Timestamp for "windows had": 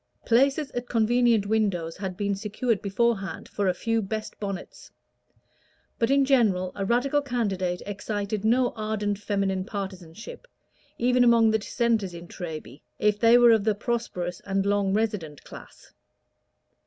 1.45-2.17